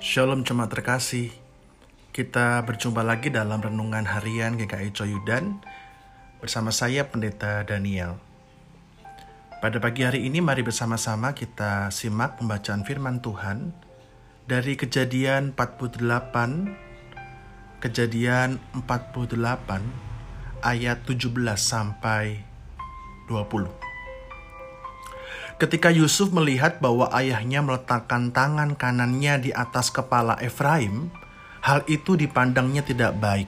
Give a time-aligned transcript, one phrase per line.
[0.00, 1.28] Shalom jemaat terkasih.
[2.08, 5.60] Kita berjumpa lagi dalam renungan harian GKI Coyudan
[6.40, 8.16] bersama saya Pendeta Daniel.
[9.60, 13.76] Pada pagi hari ini mari bersama-sama kita simak pembacaan firman Tuhan
[14.48, 16.00] dari Kejadian 48
[17.84, 19.36] Kejadian 48
[20.64, 21.28] ayat 17
[21.60, 22.40] sampai
[23.28, 23.89] 20.
[25.60, 31.12] Ketika Yusuf melihat bahwa ayahnya meletakkan tangan kanannya di atas kepala Efraim,
[31.60, 33.44] hal itu dipandangnya tidak baik.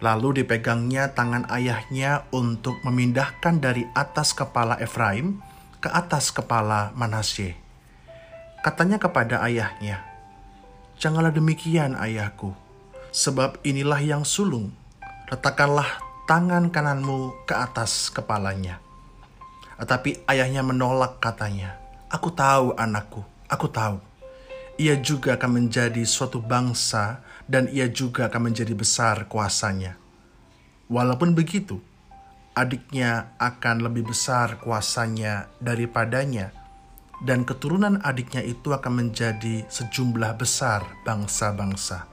[0.00, 5.44] Lalu dipegangnya tangan ayahnya untuk memindahkan dari atas kepala Efraim
[5.84, 7.60] ke atas kepala Manasye.
[8.64, 10.00] Katanya kepada ayahnya,
[10.96, 12.56] "Janganlah demikian, ayahku,
[13.12, 14.72] sebab inilah yang sulung.
[15.28, 18.80] Letakkanlah tangan kananmu ke atas kepalanya."
[19.82, 21.74] Tetapi ayahnya menolak katanya,
[22.06, 23.98] Aku tahu anakku, aku tahu.
[24.78, 27.18] Ia juga akan menjadi suatu bangsa
[27.50, 29.98] dan ia juga akan menjadi besar kuasanya.
[30.86, 31.82] Walaupun begitu,
[32.54, 36.54] adiknya akan lebih besar kuasanya daripadanya
[37.24, 42.06] dan keturunan adiknya itu akan menjadi sejumlah besar bangsa-bangsa.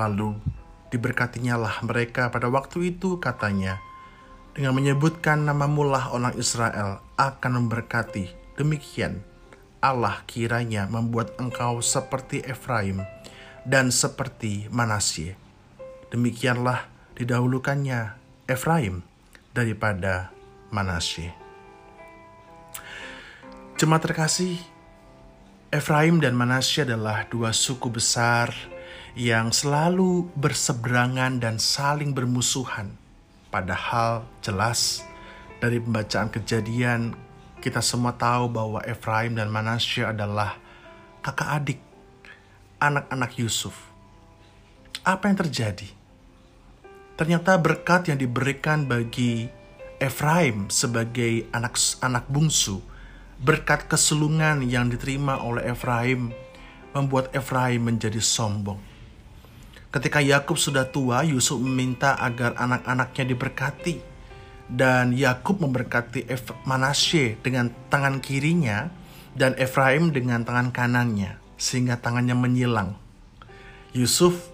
[0.00, 0.40] Lalu
[0.88, 3.80] diberkatinya lah mereka pada waktu itu katanya,
[4.52, 8.56] dengan menyebutkan nama mulah orang Israel akan memberkati.
[8.60, 9.24] Demikian
[9.80, 13.00] Allah kiranya membuat engkau seperti Efraim
[13.64, 15.34] dan seperti Manasye.
[16.12, 16.84] Demikianlah
[17.16, 19.00] didahulukannya Efraim
[19.56, 20.28] daripada
[20.68, 21.32] Manasye.
[23.80, 24.60] Jemaat terkasih,
[25.72, 28.52] Efraim dan Manasye adalah dua suku besar
[29.16, 33.01] yang selalu berseberangan dan saling bermusuhan
[33.52, 35.04] Padahal jelas
[35.60, 37.12] dari pembacaan kejadian
[37.60, 40.56] kita semua tahu bahwa Efraim dan Manasya adalah
[41.20, 41.80] kakak adik
[42.80, 43.76] anak-anak Yusuf.
[45.04, 45.84] Apa yang terjadi?
[47.20, 49.52] Ternyata berkat yang diberikan bagi
[50.00, 52.80] Efraim sebagai anak-anak bungsu,
[53.36, 56.32] berkat kesulungan yang diterima oleh Efraim
[56.96, 58.91] membuat Efraim menjadi sombong
[59.92, 63.96] Ketika Yakub sudah tua, Yusuf meminta agar anak-anaknya diberkati.
[64.72, 66.32] Dan Yakub memberkati
[66.64, 68.88] Manasye dengan tangan kirinya
[69.36, 72.96] dan Efraim dengan tangan kanannya, sehingga tangannya menyilang.
[73.92, 74.48] Yusuf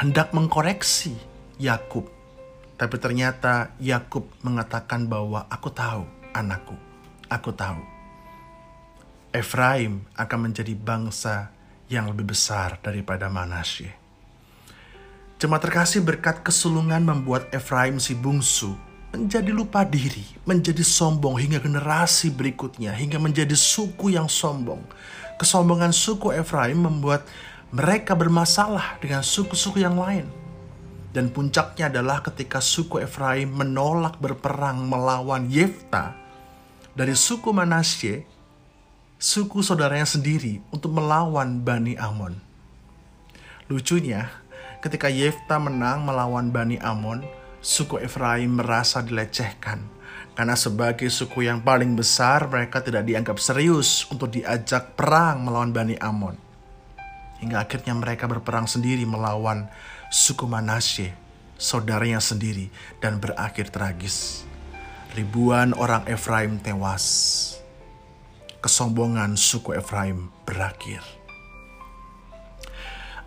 [0.00, 1.12] hendak mengkoreksi
[1.60, 2.08] Yakub,
[2.80, 6.72] tapi ternyata Yakub mengatakan bahwa aku tahu anakku,
[7.28, 7.84] aku tahu.
[9.36, 11.52] Efraim akan menjadi bangsa
[11.92, 13.99] yang lebih besar daripada Manasye.
[15.40, 18.76] Jemaat terkasih berkat kesulungan membuat Efraim si bungsu
[19.08, 24.84] menjadi lupa diri, menjadi sombong hingga generasi berikutnya, hingga menjadi suku yang sombong.
[25.40, 27.24] Kesombongan suku Efraim membuat
[27.72, 30.28] mereka bermasalah dengan suku-suku yang lain.
[31.16, 36.20] Dan puncaknya adalah ketika suku Efraim menolak berperang melawan Yefta
[36.92, 38.28] dari suku Manasye,
[39.16, 42.36] suku saudaranya sendiri untuk melawan Bani Amon.
[43.72, 44.28] Lucunya,
[44.80, 47.20] Ketika Yefta menang melawan Bani Amon,
[47.60, 49.84] suku Efraim merasa dilecehkan.
[50.32, 56.00] Karena sebagai suku yang paling besar, mereka tidak dianggap serius untuk diajak perang melawan Bani
[56.00, 56.32] Amon.
[57.44, 59.68] Hingga akhirnya mereka berperang sendiri melawan
[60.08, 61.12] suku Manasye,
[61.60, 62.72] saudaranya sendiri,
[63.04, 64.48] dan berakhir tragis.
[65.12, 67.04] Ribuan orang Efraim tewas.
[68.64, 71.04] Kesombongan suku Efraim berakhir.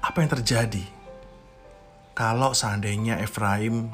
[0.02, 1.03] Apa yang terjadi?
[2.14, 3.90] Kalau seandainya Efraim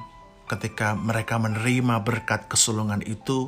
[0.51, 3.47] ketika mereka menerima berkat kesulungan itu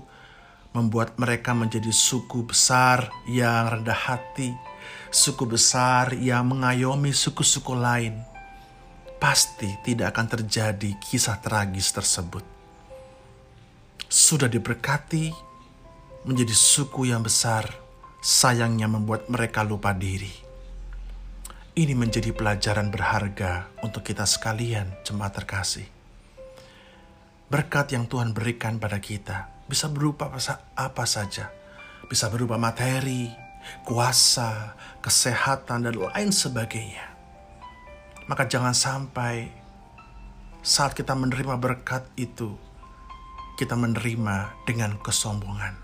[0.72, 4.56] membuat mereka menjadi suku besar yang rendah hati,
[5.12, 8.24] suku besar yang mengayomi suku-suku lain.
[9.20, 12.42] Pasti tidak akan terjadi kisah tragis tersebut.
[14.08, 15.30] Sudah diberkati
[16.26, 17.68] menjadi suku yang besar,
[18.24, 20.51] sayangnya membuat mereka lupa diri
[21.72, 25.88] ini menjadi pelajaran berharga untuk kita sekalian, jemaat terkasih.
[27.48, 30.28] Berkat yang Tuhan berikan pada kita bisa berupa
[30.76, 31.48] apa saja.
[32.12, 33.32] Bisa berupa materi,
[33.88, 37.08] kuasa, kesehatan, dan lain sebagainya.
[38.28, 39.48] Maka jangan sampai
[40.60, 42.52] saat kita menerima berkat itu,
[43.56, 45.80] kita menerima dengan kesombongan.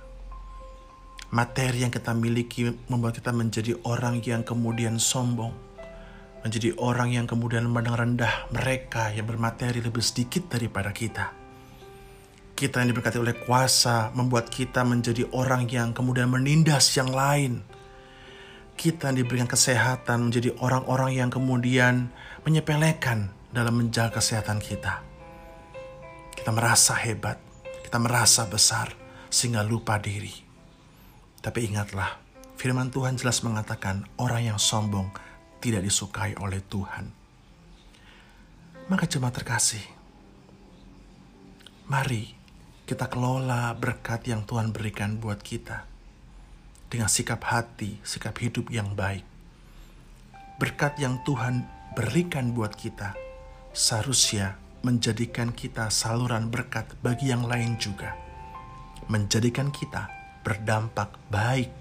[1.31, 5.66] Materi yang kita miliki membuat kita menjadi orang yang kemudian sombong
[6.45, 11.33] menjadi orang yang kemudian memandang rendah mereka yang bermateri lebih sedikit daripada kita.
[12.57, 17.61] Kita yang diberkati oleh kuasa membuat kita menjadi orang yang kemudian menindas yang lain.
[18.77, 22.13] kita diberikan kesehatan menjadi orang-orang yang kemudian
[22.45, 25.01] menyepelekan dalam menjaga kesehatan kita.
[26.37, 27.41] Kita merasa hebat,
[27.81, 28.93] kita merasa besar,
[29.33, 30.31] sehingga lupa diri.
[31.41, 32.21] Tapi ingatlah,
[32.55, 35.09] firman Tuhan jelas mengatakan orang yang sombong
[35.57, 37.11] tidak disukai oleh Tuhan.
[38.87, 39.83] Maka jemaat terkasih,
[41.91, 42.31] mari
[42.87, 45.83] kita kelola berkat yang Tuhan berikan buat kita
[46.87, 49.27] dengan sikap hati, sikap hidup yang baik.
[50.57, 53.13] Berkat yang Tuhan berikan buat kita
[53.75, 54.55] seharusnya
[54.87, 58.15] menjadikan kita saluran berkat bagi yang lain juga.
[59.11, 60.07] Menjadikan kita
[60.47, 61.71] berdampak baik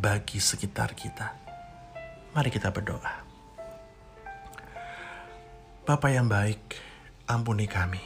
[0.00, 1.39] bagi sekitar kita.
[2.30, 3.26] Mari kita berdoa.
[5.82, 6.78] Bapa yang baik,
[7.26, 7.98] ampuni kami.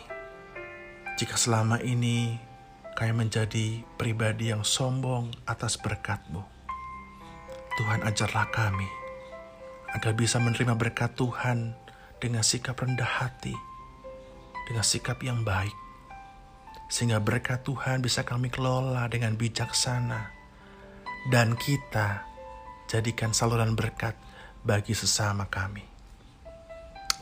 [1.21, 2.41] Jika selama ini
[2.97, 6.41] kami menjadi pribadi yang sombong atas berkat-Mu.
[7.77, 8.89] Tuhan ajarlah kami
[9.93, 11.77] agar bisa menerima berkat Tuhan
[12.17, 13.53] dengan sikap rendah hati,
[14.65, 15.77] dengan sikap yang baik,
[16.89, 20.33] sehingga berkat Tuhan bisa kami kelola dengan bijaksana,
[21.29, 22.34] dan kita
[22.89, 24.17] jadikan saluran berkat
[24.65, 25.85] bagi sesama kami.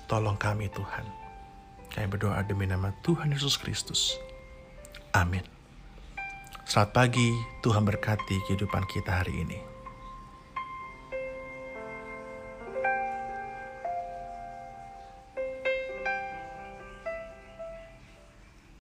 [0.06, 1.06] Tolong kami Tuhan.
[1.93, 4.17] Kami berdoa demi nama Tuhan Yesus Kristus.
[5.12, 5.44] Amin.
[6.64, 7.29] Selamat pagi,
[7.61, 9.72] Tuhan berkati kehidupan kita hari ini.